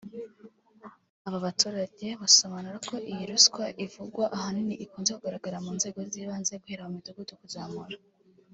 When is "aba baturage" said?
1.27-2.07